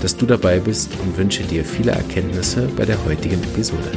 [0.00, 3.92] dass du dabei bist und wünsche dir viele Erkenntnisse bei der heutigen Episode.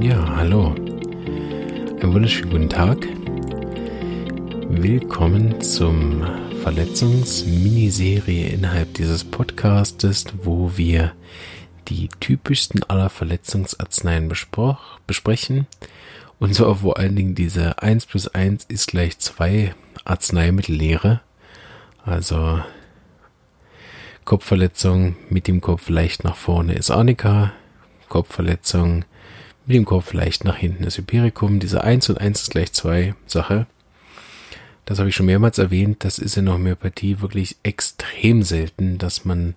[0.00, 0.74] Ja, hallo.
[2.00, 3.06] Einen wunderschönen guten Tag.
[4.68, 6.24] Willkommen zum
[6.62, 11.12] Verletzungsminiserie innerhalb dieses Podcastes, wo wir
[11.88, 14.28] die typischsten aller Verletzungsarzneien
[15.06, 15.66] besprechen
[16.38, 21.20] und zwar vor allen Dingen diese 1 plus 1 ist gleich 2 Arzneimittellehre.
[22.04, 22.60] Also
[24.24, 27.52] Kopfverletzung mit dem Kopf leicht nach vorne ist Arnika.
[28.08, 29.04] Kopfverletzung
[29.66, 31.60] mit dem Kopf leicht nach hinten ist Hypericum.
[31.60, 33.66] Diese 1 und 1 ist gleich 2 Sache.
[34.84, 36.04] Das habe ich schon mehrmals erwähnt.
[36.04, 39.56] Das ist in der Homöopathie wirklich extrem selten, dass man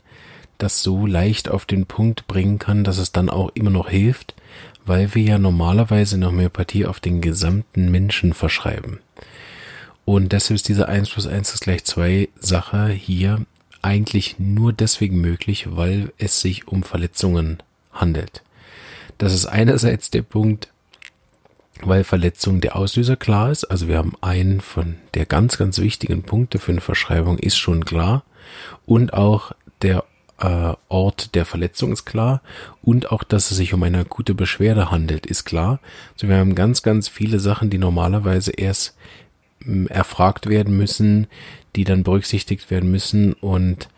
[0.58, 4.36] das so leicht auf den Punkt bringen kann, dass es dann auch immer noch hilft
[4.88, 9.00] weil wir ja normalerweise in der Homöopathie auf den gesamten Menschen verschreiben.
[10.06, 13.46] Und deshalb ist diese 1 plus 1 ist gleich 2 Sache hier
[13.82, 18.42] eigentlich nur deswegen möglich, weil es sich um Verletzungen handelt.
[19.18, 20.70] Das ist einerseits der Punkt,
[21.82, 23.66] weil Verletzung der Auslöser klar ist.
[23.66, 27.86] Also wir haben einen von der ganz, ganz wichtigen Punkte für eine Verschreibung ist schon
[27.86, 28.24] klar.
[28.86, 29.52] Und auch
[29.82, 30.04] der
[30.40, 32.42] äh, Ort der Verletzung ist klar
[32.82, 35.80] und auch, dass es sich um eine akute Beschwerde handelt, ist klar.
[36.14, 38.96] Also wir haben ganz, ganz viele Sachen, die normalerweise erst
[39.66, 41.28] äh, erfragt werden müssen,
[41.76, 43.90] die dann berücksichtigt werden müssen und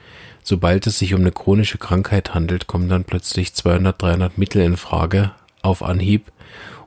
[0.44, 4.78] sobald es sich um eine chronische Krankheit handelt, kommen dann plötzlich 200, 300 Mittel in
[4.78, 5.32] Frage
[5.62, 6.32] auf Anhieb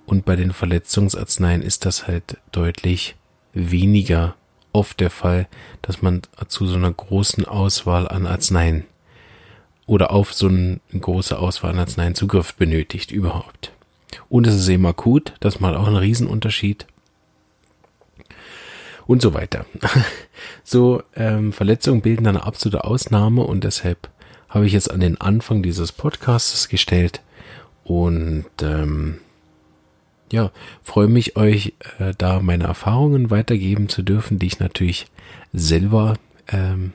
[0.07, 3.17] und bei den Verletzungsarzneien ist das halt deutlich
[3.53, 4.35] weniger
[4.73, 5.47] oft der Fall,
[5.83, 8.85] dass man zu so einer großen Auswahl an Arzneien
[9.93, 13.73] oder auf so eine große Auswahl an Arzneien Zugriff benötigt überhaupt.
[14.31, 16.87] Und es ist eben akut, das macht auch einen Riesenunterschied.
[19.07, 19.67] Und so weiter.
[20.65, 24.09] So, ähm, Verletzungen bilden eine absolute Ausnahme und deshalb
[24.49, 27.21] habe ich jetzt an den Anfang dieses Podcasts gestellt
[27.85, 29.19] und ähm,
[30.33, 30.51] ja,
[30.83, 35.07] freue mich, euch äh, da meine Erfahrungen weitergeben zu dürfen, die ich natürlich
[35.53, 36.15] selber
[36.49, 36.93] ähm,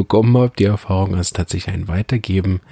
[0.00, 2.62] bekommen habe, die Erfahrung als tatsächlich ein Weitergeben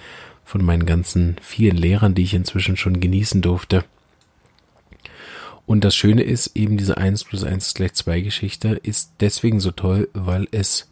[0.46, 3.84] von meinen ganzen vielen Lehrern, die ich inzwischen schon genießen durfte.
[5.66, 9.60] Und das Schöne ist, eben diese 1 plus 1 ist gleich 2 Geschichte ist deswegen
[9.60, 10.90] so toll, weil es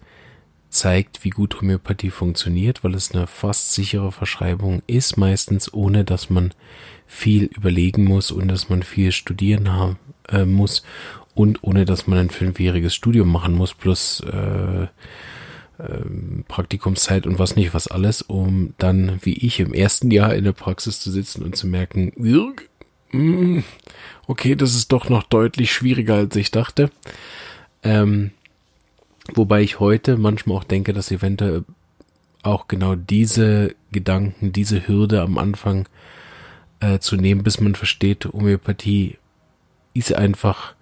[0.69, 6.29] zeigt, wie gut Homöopathie funktioniert, weil es eine fast sichere Verschreibung ist, meistens ohne dass
[6.29, 6.53] man
[7.07, 9.99] viel überlegen muss und dass man viel studieren haben,
[10.29, 10.83] äh, muss
[11.35, 14.89] und ohne dass man ein fünfjähriges Studium machen muss, plus äh,
[15.79, 20.45] ähm, Praktikumszeit und was nicht, was alles, um dann, wie ich, im ersten Jahr in
[20.45, 23.61] der Praxis zu sitzen und zu merken, mm,
[24.27, 26.91] okay, das ist doch noch deutlich schwieriger, als ich dachte.
[27.83, 28.31] Ähm,
[29.35, 31.65] wobei ich heute manchmal auch denke, dass eventuell
[32.43, 35.89] auch genau diese Gedanken, diese Hürde am Anfang
[36.81, 39.19] äh, zu nehmen, bis man versteht, Homöopathie
[39.95, 40.76] ist einfach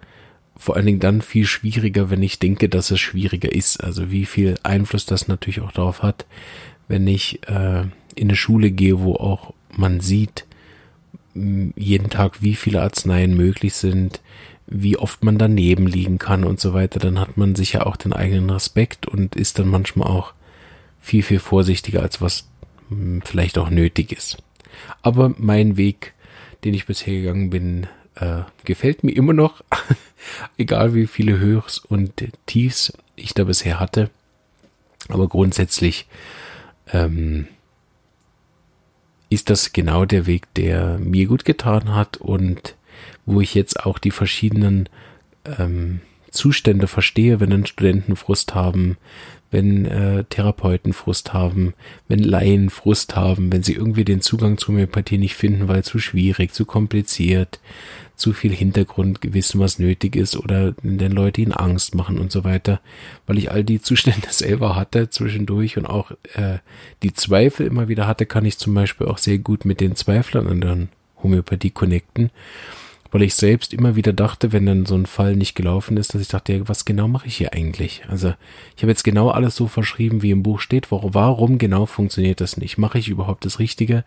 [0.57, 3.83] vor allen Dingen dann viel schwieriger, wenn ich denke, dass es schwieriger ist.
[3.83, 6.25] Also wie viel Einfluss das natürlich auch darauf hat,
[6.87, 7.81] wenn ich äh,
[8.15, 10.45] in eine Schule gehe, wo auch man sieht,
[11.33, 14.21] jeden Tag, wie viele Arzneien möglich sind,
[14.67, 18.13] wie oft man daneben liegen kann und so weiter, dann hat man sicher auch den
[18.13, 20.33] eigenen Respekt und ist dann manchmal auch
[21.01, 22.47] viel, viel vorsichtiger, als was
[23.23, 24.37] vielleicht auch nötig ist.
[25.01, 26.13] Aber mein Weg,
[26.63, 29.63] den ich bisher gegangen bin, äh, gefällt mir immer noch,
[30.57, 32.11] egal wie viele Höchst und
[32.45, 34.09] Tiefs ich da bisher hatte.
[35.09, 36.07] Aber grundsätzlich
[36.91, 37.47] ähm,
[39.29, 42.75] ist das genau der Weg, der mir gut getan hat und
[43.25, 44.89] wo ich jetzt auch die verschiedenen
[45.57, 46.01] ähm,
[46.35, 48.97] Zustände verstehe, wenn dann Studenten Frust haben,
[49.51, 51.73] wenn äh, Therapeuten Frust haben,
[52.07, 55.97] wenn Laien Frust haben, wenn sie irgendwie den Zugang zur Homöopathie nicht finden, weil zu
[55.97, 57.59] schwierig, zu kompliziert,
[58.15, 62.43] zu viel Hintergrund wissen, was nötig ist oder den Leute ihnen Angst machen und so
[62.43, 62.81] weiter,
[63.27, 66.59] weil ich all die Zustände selber hatte zwischendurch und auch äh,
[67.03, 70.47] die Zweifel immer wieder hatte, kann ich zum Beispiel auch sehr gut mit den Zweiflern
[70.47, 70.87] an der
[71.23, 72.29] Homöopathie connecten
[73.15, 76.21] weil ich selbst immer wieder dachte, wenn dann so ein Fall nicht gelaufen ist, dass
[76.21, 78.03] ich dachte, was genau mache ich hier eigentlich?
[78.09, 78.33] Also
[78.75, 80.91] ich habe jetzt genau alles so verschrieben, wie im Buch steht.
[80.91, 82.77] Warum genau funktioniert das nicht?
[82.77, 84.03] Mache ich überhaupt das Richtige?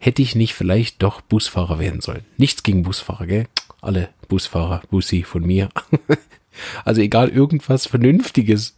[0.00, 2.24] Hätte ich nicht vielleicht doch Busfahrer werden sollen?
[2.38, 3.46] Nichts gegen Busfahrer, gell?
[3.82, 5.68] Alle Busfahrer, Bussi von mir.
[6.84, 8.74] also egal, irgendwas Vernünftiges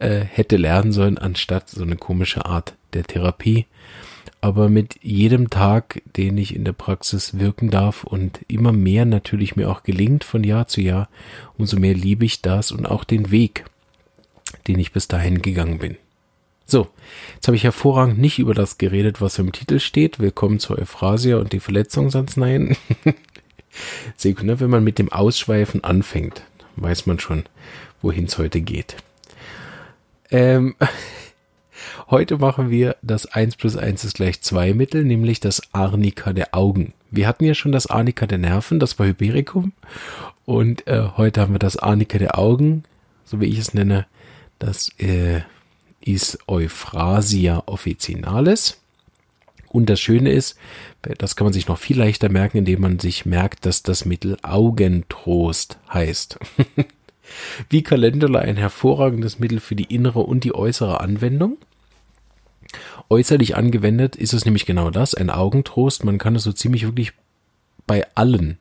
[0.00, 3.66] äh, hätte lernen sollen, anstatt so eine komische Art der Therapie
[4.42, 9.54] aber mit jedem Tag, den ich in der Praxis wirken darf und immer mehr natürlich
[9.54, 11.08] mir auch gelingt von Jahr zu Jahr,
[11.56, 13.64] umso mehr liebe ich das und auch den Weg,
[14.66, 15.96] den ich bis dahin gegangen bin.
[16.66, 16.88] So,
[17.34, 20.18] jetzt habe ich hervorragend nicht über das geredet, was im Titel steht.
[20.18, 21.60] Willkommen zur Euphrasia und die
[24.34, 24.58] gut, ne?
[24.58, 26.42] wenn man mit dem Ausschweifen anfängt,
[26.74, 27.44] weiß man schon,
[28.00, 28.96] wohin es heute geht.
[30.32, 30.74] Ähm,
[32.10, 36.54] Heute machen wir das 1 plus 1 ist gleich 2 Mittel, nämlich das Arnika der
[36.54, 36.92] Augen.
[37.10, 39.72] Wir hatten ja schon das Arnika der Nerven, das war Hypericum.
[40.44, 42.84] Und äh, heute haben wir das Arnika der Augen,
[43.24, 44.06] so wie ich es nenne.
[44.58, 45.42] Das äh,
[46.00, 48.78] ist Euphrasia officinalis.
[49.68, 50.58] Und das Schöne ist,
[51.00, 54.36] das kann man sich noch viel leichter merken, indem man sich merkt, dass das Mittel
[54.42, 56.38] Augentrost heißt.
[57.70, 61.56] Wie Calendula ein hervorragendes Mittel für die innere und die äußere Anwendung.
[63.08, 66.04] Äußerlich angewendet ist es nämlich genau das, ein Augentrost.
[66.04, 67.12] Man kann es so ziemlich wirklich
[67.86, 68.58] bei allen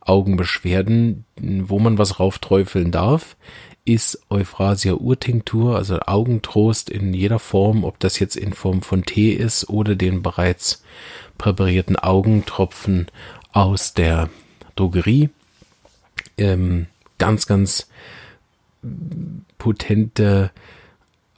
[0.00, 3.36] Augenbeschwerden, wo man was raufträufeln darf,
[3.84, 9.32] ist Euphrasia Urtinktur, also Augentrost in jeder Form, ob das jetzt in Form von Tee
[9.32, 10.82] ist oder den bereits
[11.36, 13.08] präparierten Augentropfen
[13.52, 14.30] aus der
[14.76, 15.30] Drogerie.
[16.38, 16.86] Ähm,
[17.18, 17.88] ganz, ganz
[19.58, 20.50] potente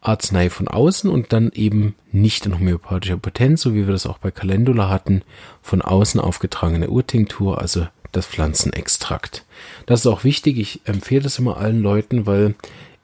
[0.06, 4.18] Arznei von außen und dann eben nicht in homöopathischer Potenz, so wie wir das auch
[4.18, 5.22] bei Calendula hatten,
[5.62, 9.44] von außen aufgetragene Urtinktur, also das Pflanzenextrakt.
[9.84, 12.54] Das ist auch wichtig, ich empfehle das immer allen Leuten, weil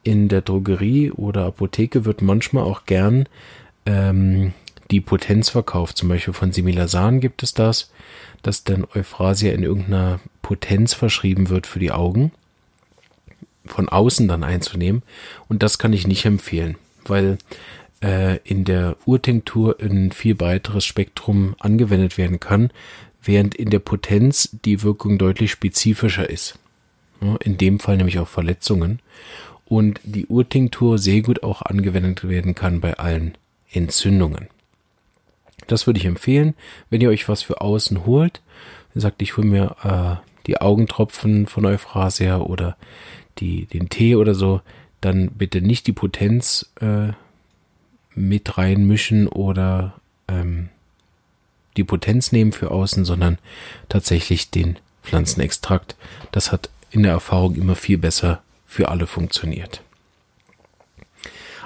[0.05, 3.29] in der Drogerie oder Apotheke wird manchmal auch gern
[3.85, 4.53] ähm,
[4.91, 5.97] die Potenz verkauft.
[5.97, 7.91] Zum Beispiel von Similasan gibt es das,
[8.43, 12.33] dass dann Euphrasia in irgendeiner Potenz verschrieben wird für die Augen
[13.65, 15.03] von außen dann einzunehmen.
[15.49, 16.77] Und das kann ich nicht empfehlen
[17.07, 17.39] weil
[18.03, 22.71] äh, in der Urtinktur ein viel breiteres Spektrum angewendet werden kann,
[23.23, 26.59] während in der Potenz die Wirkung deutlich spezifischer ist.
[27.21, 29.01] Ja, in dem Fall nämlich auch Verletzungen.
[29.65, 33.39] Und die Urtinktur sehr gut auch angewendet werden kann bei allen
[33.71, 34.49] Entzündungen.
[35.69, 36.55] Das würde ich empfehlen,
[36.91, 38.43] wenn ihr euch was für außen holt.
[38.93, 42.77] Gesagt, ich hole mir äh, die Augentropfen von Euphrasia oder
[43.39, 44.61] die, den Tee oder so
[45.03, 47.13] dann bitte nicht die Potenz äh,
[48.15, 49.95] mit reinmischen oder
[50.29, 50.69] ähm,
[51.77, 53.39] die Potenz nehmen für außen, sondern
[53.89, 55.97] tatsächlich den Pflanzenextrakt.
[56.31, 59.83] Das hat in der Erfahrung immer viel besser für alle funktioniert.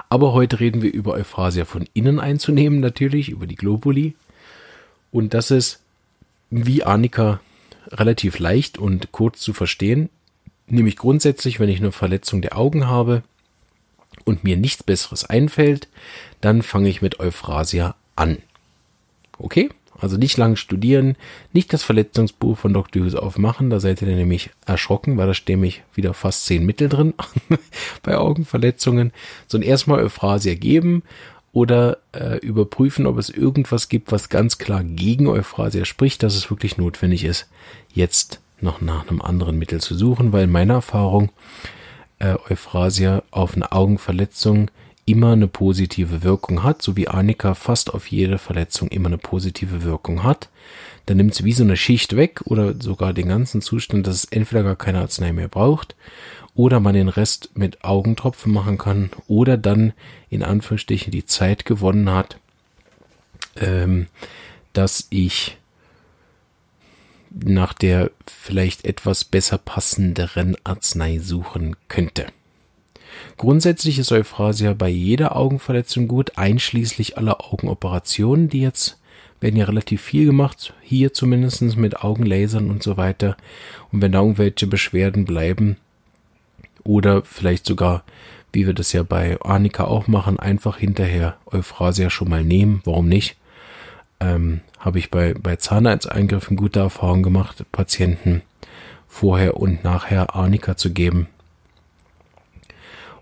[0.09, 4.15] Aber heute reden wir über Euphrasia von innen einzunehmen, natürlich, über die Globuli.
[5.11, 5.81] Und das ist
[6.51, 7.41] wie Arnika
[7.89, 10.09] relativ leicht und kurz zu verstehen.
[10.69, 13.23] Nämlich grundsätzlich, wenn ich eine Verletzung der Augen habe
[14.25, 15.89] und mir nichts Besseres einfällt,
[16.41, 18.39] dann fange ich mit Euphrasia an.
[19.39, 19.71] Okay?
[19.99, 21.17] Also nicht lang studieren,
[21.53, 23.03] nicht das Verletzungsbuch von Dr.
[23.03, 26.89] Hughes aufmachen, da seid ihr nämlich erschrocken, weil da stehen mich wieder fast zehn Mittel
[26.89, 27.15] drin
[28.03, 29.13] bei Augenverletzungen,
[29.47, 31.03] sondern erstmal Euphrasia geben
[31.53, 36.51] oder äh, überprüfen, ob es irgendwas gibt, was ganz klar gegen Euphrasia spricht, dass es
[36.51, 37.49] wirklich notwendig ist,
[37.95, 41.31] jetzt noch nach einem anderen Mittel zu suchen, weil meine Erfahrung
[42.19, 44.71] äh, Euphrasia auf eine Augenverletzung
[45.05, 49.85] immer eine positive Wirkung hat, so wie Arnika fast auf jede Verletzung immer eine positive
[49.85, 50.49] Wirkung hat.
[51.07, 54.25] Dann nimmt sie wie so eine Schicht weg oder sogar den ganzen Zustand, dass es
[54.25, 55.95] entweder gar keine Arznei mehr braucht
[56.57, 59.93] oder man den Rest mit Augentropfen machen kann oder dann
[60.29, 62.39] in Anführungsstrichen die Zeit gewonnen hat,
[63.57, 64.09] ähm,
[64.73, 65.57] dass ich
[67.45, 72.27] nach der vielleicht etwas besser passenderen Arznei suchen könnte.
[73.37, 78.99] Grundsätzlich ist Euphrasia bei jeder Augenverletzung gut, einschließlich aller Augenoperationen, die jetzt
[79.41, 83.37] werden ja relativ viel gemacht, hier zumindest mit Augenlasern und so weiter.
[83.93, 85.77] Und wenn da irgendwelche Beschwerden bleiben
[86.85, 88.05] oder vielleicht sogar,
[88.53, 93.09] wie wir das ja bei Arnika auch machen, einfach hinterher Euphrasia schon mal nehmen, warum
[93.09, 93.37] nicht?
[94.21, 98.43] Ähm, habe ich bei, bei Zahnarzteingriffen gute Erfahrungen gemacht, Patienten
[99.09, 101.29] vorher und nachher Arnika zu geben.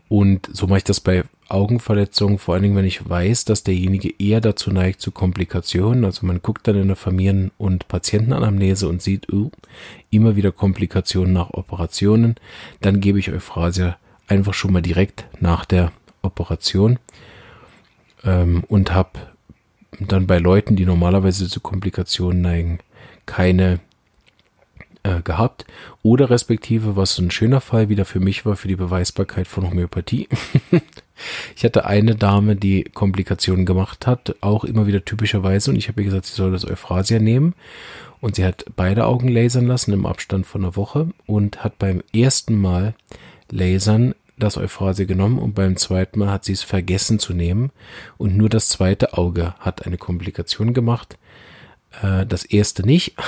[0.09, 4.13] Und so mache ich das bei Augenverletzungen, vor allen Dingen, wenn ich weiß, dass derjenige
[4.19, 6.05] eher dazu neigt zu Komplikationen.
[6.05, 9.51] Also man guckt dann in der Familien- und Patientenanamnese und sieht uh,
[10.11, 12.37] immer wieder Komplikationen nach Operationen.
[12.81, 13.97] Dann gebe ich Euphrasia
[14.27, 16.99] einfach schon mal direkt nach der Operation
[18.25, 19.11] ähm, und habe
[20.01, 22.79] dann bei Leuten, die normalerweise zu Komplikationen neigen,
[23.27, 23.81] keine
[25.05, 25.65] äh, gehabt.
[26.03, 30.29] Oder respektive, was ein schöner Fall wieder für mich war, für die Beweisbarkeit von Homöopathie.
[31.57, 35.71] ich hatte eine Dame, die Komplikationen gemacht hat, auch immer wieder typischerweise.
[35.71, 37.55] Und ich habe ihr gesagt, sie soll das Euphrasia nehmen.
[38.21, 42.03] Und sie hat beide Augen lasern lassen im Abstand von einer Woche und hat beim
[42.15, 42.95] ersten Mal
[43.51, 47.71] lasern das Euphrasia genommen und beim zweiten Mal hat sie es vergessen zu nehmen
[48.19, 51.19] und nur das zweite Auge hat eine Komplikation gemacht.
[52.03, 53.15] Äh, das erste nicht.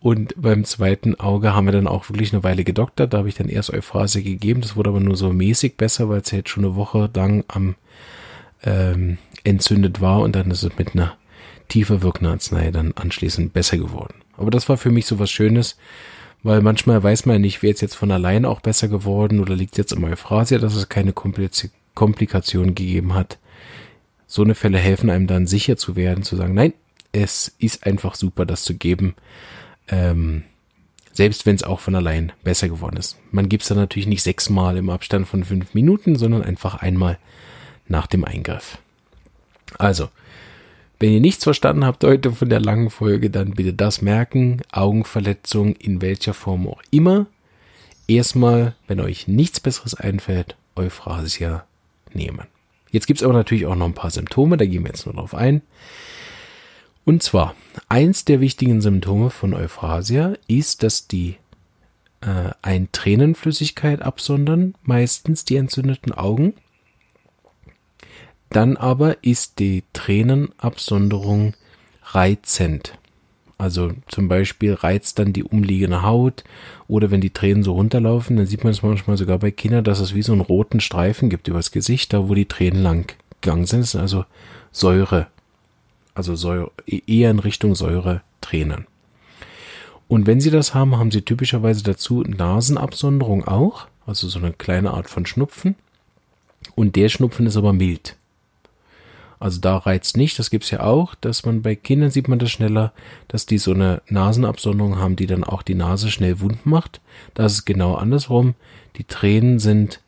[0.00, 3.12] Und beim zweiten Auge haben wir dann auch wirklich eine Weile gedoktert.
[3.12, 4.60] Da habe ich dann erst Euphrasia gegeben.
[4.60, 7.74] Das wurde aber nur so mäßig besser, weil es jetzt schon eine Woche lang am
[8.62, 11.16] ähm, entzündet war und dann ist es mit einer
[11.68, 14.14] tiefer wirkenden Arznei dann anschließend besser geworden.
[14.36, 15.76] Aber das war für mich so was Schönes,
[16.42, 19.92] weil manchmal weiß man nicht, wer jetzt von allein auch besser geworden oder liegt jetzt
[19.92, 23.38] im Euphrasia, dass es keine Komplikationen gegeben hat.
[24.26, 26.74] So eine Fälle helfen einem dann sicher zu werden, zu sagen, nein,
[27.12, 29.14] es ist einfach super, das zu geben.
[29.88, 30.44] Ähm,
[31.12, 33.16] selbst wenn es auch von allein besser geworden ist.
[33.32, 37.18] Man gibt es dann natürlich nicht sechsmal im Abstand von fünf Minuten, sondern einfach einmal
[37.88, 38.78] nach dem Eingriff.
[39.78, 40.10] Also,
[41.00, 44.62] wenn ihr nichts verstanden habt heute von der langen Folge, dann bitte das merken.
[44.72, 47.26] Augenverletzung in welcher Form auch immer.
[48.08, 51.64] Erstmal, wenn euch nichts Besseres einfällt, Euphrasia
[52.12, 52.46] nehmen.
[52.90, 55.14] Jetzt gibt es aber natürlich auch noch ein paar Symptome, da gehen wir jetzt nur
[55.14, 55.62] drauf ein.
[57.04, 57.54] Und zwar,
[57.88, 61.36] eins der wichtigen Symptome von Euphrasia ist, dass die
[62.20, 66.54] äh, ein Tränenflüssigkeit absondern, meistens die entzündeten Augen.
[68.58, 71.54] Dann aber ist die Tränenabsonderung
[72.06, 72.98] reizend.
[73.56, 76.42] Also zum Beispiel reizt dann die umliegende Haut
[76.88, 80.00] oder wenn die Tränen so runterlaufen, dann sieht man es manchmal sogar bei Kindern, dass
[80.00, 83.64] es wie so einen roten Streifen gibt übers Gesicht, da wo die Tränen lang gegangen
[83.64, 83.82] sind.
[83.82, 84.24] Das ist also
[84.72, 85.28] Säure
[86.16, 88.88] also Säure, e-, eher in Richtung Säure Tränen.
[90.08, 94.94] Und wenn Sie das haben, haben Sie typischerweise dazu Nasenabsonderung auch, also so eine kleine
[94.94, 95.76] Art von Schnupfen.
[96.74, 98.17] Und der Schnupfen ist aber mild.
[99.40, 102.50] Also da reizt nicht, das gibt's ja auch, dass man bei Kindern sieht man das
[102.50, 102.92] schneller,
[103.28, 107.00] dass die so eine Nasenabsonderung haben, die dann auch die Nase schnell wund macht.
[107.34, 108.54] Da ist es genau andersrum.
[108.96, 110.00] Die Tränen sind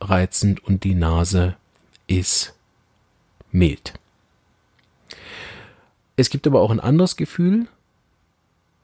[0.00, 1.56] reizend und die Nase
[2.06, 2.54] ist
[3.52, 3.94] mild.
[6.16, 7.66] Es gibt aber auch ein anderes Gefühl.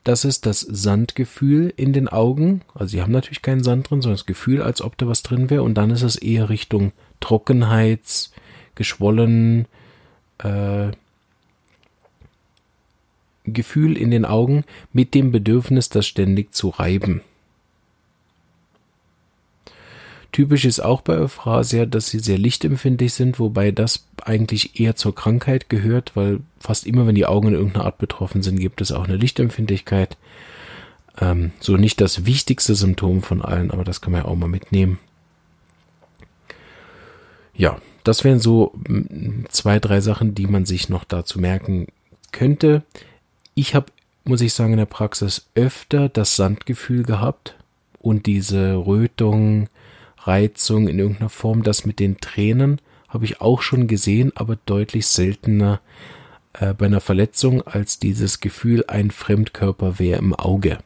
[0.04, 2.62] Das ist das Sandgefühl in den Augen.
[2.72, 5.50] Also sie haben natürlich keinen Sand drin, sondern das Gefühl, als ob da was drin
[5.50, 5.62] wäre.
[5.62, 8.30] Und dann ist es eher Richtung Trockenheit,
[8.78, 9.66] geschwollen,
[10.38, 10.92] äh,
[13.44, 17.22] Gefühl in den Augen mit dem Bedürfnis, das ständig zu reiben.
[20.32, 25.14] Typisch ist auch bei Euphrasia, dass sie sehr lichtempfindlich sind, wobei das eigentlich eher zur
[25.14, 28.92] Krankheit gehört, weil fast immer, wenn die Augen in irgendeiner Art betroffen sind, gibt es
[28.92, 30.16] auch eine Lichtempfindlichkeit.
[31.20, 34.48] Ähm, so nicht das wichtigste Symptom von allen, aber das kann man ja auch mal
[34.48, 34.98] mitnehmen.
[37.54, 41.88] Ja, das wären so mm, zwei, drei Sachen, die man sich noch dazu merken
[42.32, 42.82] könnte.
[43.54, 43.86] Ich habe,
[44.24, 47.56] muss ich sagen, in der Praxis öfter das Sandgefühl gehabt
[48.00, 49.68] und diese Rötung,
[50.22, 51.62] Reizung in irgendeiner Form.
[51.62, 55.80] Das mit den Tränen habe ich auch schon gesehen, aber deutlich seltener
[56.54, 60.78] äh, bei einer Verletzung als dieses Gefühl, ein Fremdkörper wäre im Auge.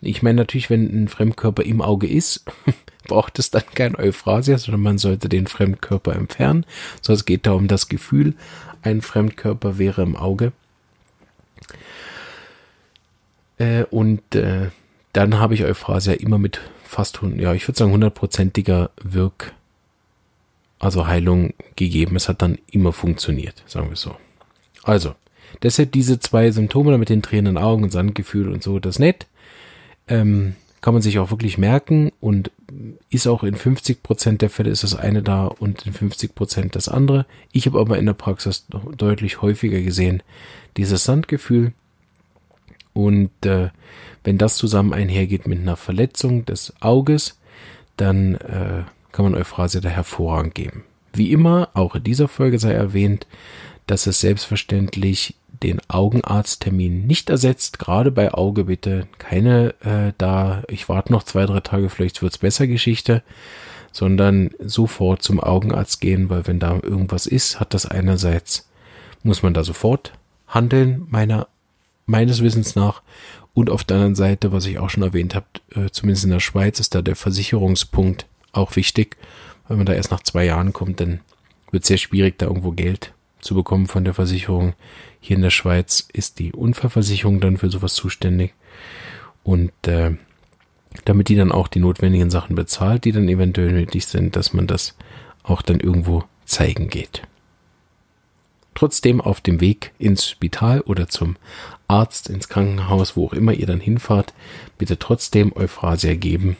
[0.00, 2.44] Ich meine natürlich, wenn ein Fremdkörper im Auge ist,
[3.08, 6.64] braucht es dann kein Euphrasia, sondern man sollte den Fremdkörper entfernen.
[7.02, 8.34] So, es geht da um das Gefühl,
[8.82, 10.52] ein Fremdkörper wäre im Auge.
[13.58, 14.70] Äh, und äh,
[15.12, 19.52] dann habe ich Euphrasia immer mit fast, ja, ich würde sagen, hundertprozentiger Wirk,
[20.78, 22.16] also Heilung gegeben.
[22.16, 24.16] Es hat dann immer funktioniert, sagen wir so.
[24.84, 25.14] Also,
[25.62, 29.26] deshalb diese zwei Symptome mit den tränenden Augen, Sandgefühl und so, das ist nett.
[30.08, 32.50] Ähm, kann man sich auch wirklich merken und
[33.10, 36.76] ist auch in 50 Prozent der Fälle ist das eine da und in 50 Prozent
[36.76, 37.26] das andere.
[37.50, 40.22] Ich habe aber in der Praxis deutlich häufiger gesehen
[40.76, 41.72] dieses Sandgefühl
[42.92, 43.70] und äh,
[44.24, 47.38] wenn das zusammen einhergeht mit einer Verletzung des Auges,
[47.96, 50.84] dann äh, kann man Euphrasia da hervorragend geben.
[51.12, 53.26] Wie immer, auch in dieser Folge sei erwähnt,
[53.86, 57.78] dass es selbstverständlich den Augenarzttermin nicht ersetzt.
[57.78, 62.38] Gerade bei Auge bitte keine äh, da, ich warte noch zwei, drei Tage, vielleicht wird's
[62.38, 63.22] besser Geschichte,
[63.92, 68.68] sondern sofort zum Augenarzt gehen, weil wenn da irgendwas ist, hat das einerseits,
[69.22, 70.12] muss man da sofort
[70.46, 71.48] handeln, meiner,
[72.06, 73.02] meines Wissens nach,
[73.54, 76.38] und auf der anderen Seite, was ich auch schon erwähnt habe, äh, zumindest in der
[76.38, 79.16] Schweiz ist da der Versicherungspunkt auch wichtig.
[79.66, 81.20] Wenn man da erst nach zwei Jahren kommt, dann
[81.72, 84.74] wird es sehr schwierig, da irgendwo Geld zu bekommen von der Versicherung.
[85.20, 88.54] Hier in der Schweiz ist die Unfallversicherung dann für sowas zuständig.
[89.42, 90.16] Und äh,
[91.04, 94.66] damit die dann auch die notwendigen Sachen bezahlt, die dann eventuell nötig sind, dass man
[94.66, 94.96] das
[95.42, 97.22] auch dann irgendwo zeigen geht.
[98.74, 101.36] Trotzdem auf dem Weg ins Spital oder zum
[101.88, 104.34] Arzt, ins Krankenhaus, wo auch immer ihr dann hinfahrt,
[104.76, 106.56] bitte trotzdem Euphrasia geben.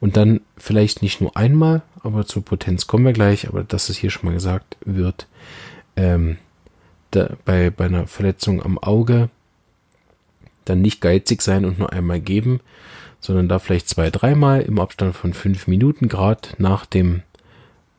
[0.00, 3.96] Und dann vielleicht nicht nur einmal, aber zur Potenz kommen wir gleich, aber dass es
[3.96, 5.28] hier schon mal gesagt wird,
[5.96, 6.38] ähm,
[7.14, 9.28] da, bei, bei einer Verletzung am Auge
[10.64, 12.60] dann nicht geizig sein und nur einmal geben,
[13.20, 17.22] sondern da vielleicht zwei, dreimal im Abstand von fünf Minuten Grad nach dem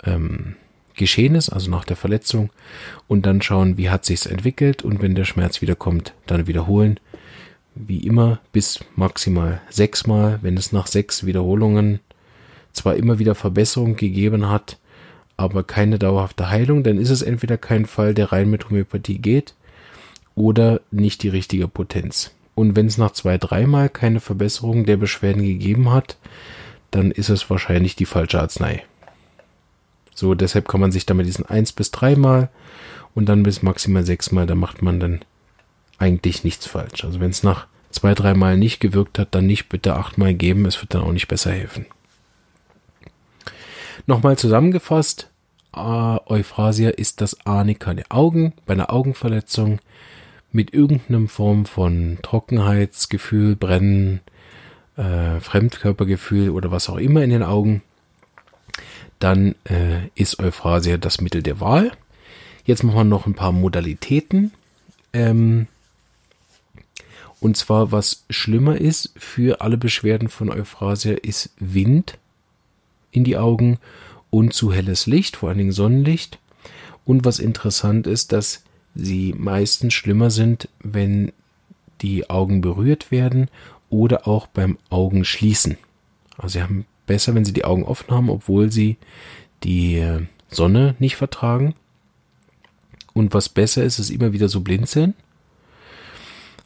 [0.03, 0.55] ähm,
[0.95, 2.49] geschehen ist, also nach der Verletzung,
[3.07, 6.99] und dann schauen, wie hat sich's entwickelt und wenn der Schmerz wiederkommt, dann wiederholen.
[7.75, 10.39] Wie immer bis maximal sechsmal.
[10.41, 11.99] Wenn es nach sechs Wiederholungen
[12.71, 14.77] zwar immer wieder Verbesserung gegeben hat,
[15.37, 19.53] aber keine dauerhafte Heilung, dann ist es entweder kein Fall, der rein mit Homöopathie geht,
[20.35, 22.31] oder nicht die richtige Potenz.
[22.55, 26.17] Und wenn es nach zwei, dreimal keine Verbesserung der Beschwerden gegeben hat,
[26.91, 28.83] dann ist es wahrscheinlich die falsche Arznei.
[30.13, 32.49] So, deshalb kann man sich damit diesen eins bis dreimal
[33.13, 35.19] und dann bis maximal sechsmal, da macht man dann
[35.97, 37.03] eigentlich nichts falsch.
[37.03, 40.81] Also wenn es nach zwei, dreimal nicht gewirkt hat, dann nicht bitte achtmal geben, es
[40.81, 41.85] wird dann auch nicht besser helfen.
[44.07, 45.29] Nochmal zusammengefasst,
[45.75, 48.53] äh, Euphrasia ist das Arnika der Augen.
[48.65, 49.79] Bei einer Augenverletzung
[50.51, 54.21] mit irgendeinem Form von Trockenheitsgefühl, Brennen,
[54.95, 57.81] äh, Fremdkörpergefühl oder was auch immer in den Augen
[59.19, 61.91] dann äh, ist Euphrasia das Mittel der Wahl.
[62.65, 64.51] Jetzt machen wir noch ein paar Modalitäten.
[65.13, 65.67] Ähm,
[67.39, 72.17] und zwar, was schlimmer ist für alle Beschwerden von Euphrasia, ist Wind
[73.15, 73.77] in die Augen
[74.29, 76.39] und zu helles Licht, vor allen Dingen Sonnenlicht.
[77.05, 78.63] Und was interessant ist, dass
[78.95, 81.31] sie meistens schlimmer sind, wenn
[82.01, 83.49] die Augen berührt werden
[83.89, 85.77] oder auch beim Augenschließen.
[86.37, 88.97] Also sie haben besser, wenn sie die Augen offen haben, obwohl sie
[89.63, 91.75] die äh, Sonne nicht vertragen.
[93.13, 95.13] Und was besser ist, ist immer wieder so blinzeln.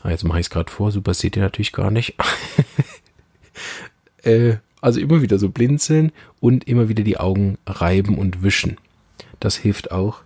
[0.01, 2.15] Ah, jetzt mache ich es gerade vor, super seht ihr natürlich gar nicht.
[4.23, 8.77] äh, also immer wieder so blinzeln und immer wieder die Augen reiben und wischen.
[9.39, 10.21] Das hilft auch.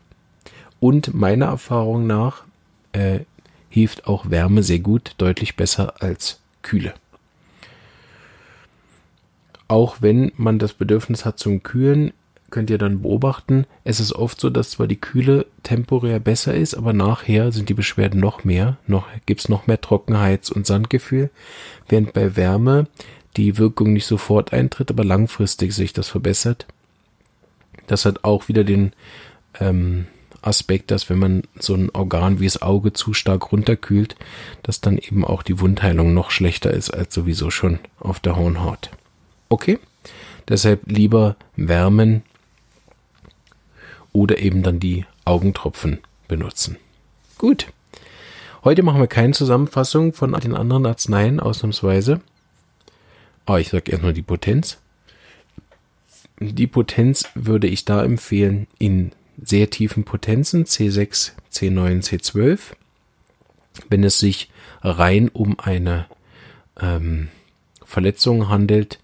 [0.80, 2.44] Und meiner Erfahrung nach
[2.92, 3.20] äh,
[3.70, 6.94] hilft auch Wärme sehr gut, deutlich besser als Kühle
[9.74, 12.14] auch wenn man das Bedürfnis hat zum Kühlen,
[12.52, 16.76] könnt ihr dann beobachten, es ist oft so, dass zwar die Kühle temporär besser ist,
[16.76, 21.32] aber nachher sind die Beschwerden noch mehr, noch gibt's noch mehr Trockenheits- und Sandgefühl,
[21.90, 22.86] während bei Wärme
[23.38, 26.68] die Wirkung nicht sofort eintritt, aber langfristig sich das verbessert.
[27.88, 28.94] Das hat auch wieder den
[29.60, 30.08] ähm,
[30.42, 34.16] Aspekt, dass wenn man so ein Organ wie das Auge zu stark runterkühlt,
[34.62, 38.90] dass dann eben auch die Wundheilung noch schlechter ist als sowieso schon auf der Hornhaut.
[39.50, 39.80] Okay?
[40.48, 42.24] Deshalb lieber wärmen
[44.12, 46.78] oder eben dann die Augentropfen benutzen.
[47.38, 47.68] Gut.
[48.64, 52.22] Heute machen wir keine Zusammenfassung von den anderen Arzneien, ausnahmsweise.
[53.46, 54.78] Aber ich sage erstmal die Potenz.
[56.40, 62.60] Die Potenz würde ich da empfehlen in sehr tiefen Potenzen, C6, C9, C12.
[63.90, 64.50] Wenn es sich
[64.82, 66.06] rein um eine
[66.80, 67.30] ähm,
[67.84, 69.00] Verletzung handelt,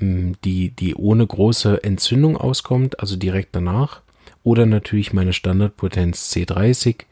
[0.00, 4.00] die, die ohne große Entzündung auskommt, also direkt danach.
[4.42, 7.04] Oder natürlich meine Standardpotenz C30.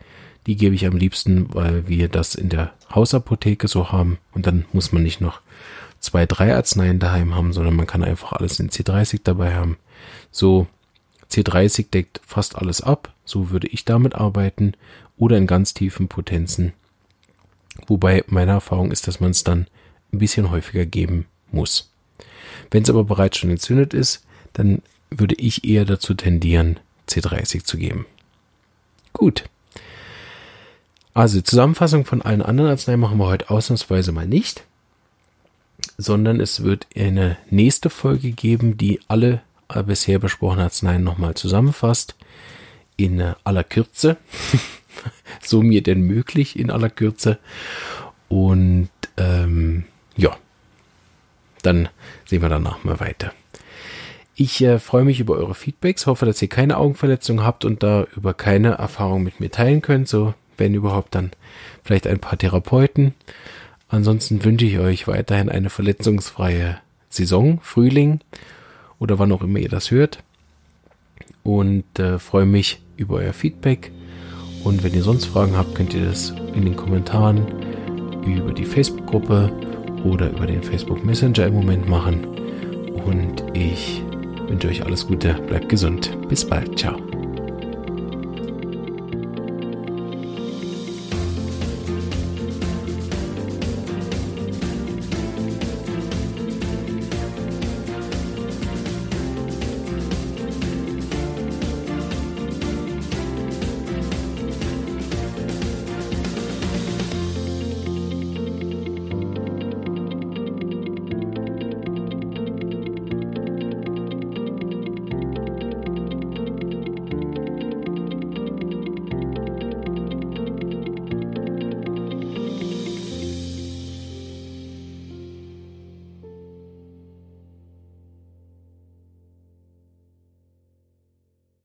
[0.46, 4.18] Die gebe ich am liebsten, weil wir das in der Hausapotheke so haben.
[4.32, 5.40] Und dann muss man nicht noch
[6.02, 9.78] zwei, drei Arzneien daheim haben, sondern man kann einfach alles in C30 dabei haben.
[10.30, 10.66] So,
[11.30, 13.14] C30 deckt fast alles ab.
[13.24, 14.74] So würde ich damit arbeiten.
[15.16, 16.72] Oder in ganz tiefen Potenzen.
[17.86, 19.68] Wobei meine Erfahrung ist, dass man es dann
[20.12, 21.90] ein bisschen häufiger geben muss.
[22.70, 27.78] Wenn es aber bereits schon entzündet ist, dann würde ich eher dazu tendieren, C30 zu
[27.78, 28.06] geben.
[29.12, 29.44] Gut.
[31.14, 34.64] Also Zusammenfassung von allen anderen Arzneien machen wir heute ausnahmsweise mal nicht,
[36.02, 39.42] sondern es wird eine nächste Folge geben, die alle
[39.86, 42.14] bisher besprochenen Arzneien nochmal zusammenfasst.
[42.96, 44.18] In aller Kürze.
[45.42, 47.38] so mir denn möglich in aller Kürze.
[48.28, 49.84] Und ähm,
[50.16, 50.36] ja,
[51.62, 51.88] dann
[52.26, 53.32] sehen wir danach mal weiter.
[54.34, 58.06] Ich äh, freue mich über eure Feedbacks, hoffe, dass ihr keine Augenverletzung habt und da
[58.16, 60.08] über keine Erfahrung mit mir teilen könnt.
[60.08, 61.32] So, wenn überhaupt, dann
[61.84, 63.14] vielleicht ein paar Therapeuten.
[63.92, 66.78] Ansonsten wünsche ich euch weiterhin eine verletzungsfreie
[67.10, 68.20] Saison, Frühling
[68.98, 70.24] oder wann auch immer ihr das hört.
[71.42, 73.92] Und äh, freue mich über euer Feedback.
[74.64, 77.46] Und wenn ihr sonst Fragen habt, könnt ihr das in den Kommentaren
[78.24, 79.52] über die Facebook-Gruppe
[80.04, 82.24] oder über den Facebook Messenger im Moment machen.
[83.04, 84.02] Und ich
[84.48, 86.16] wünsche euch alles Gute, bleibt gesund.
[86.30, 87.21] Bis bald, ciao.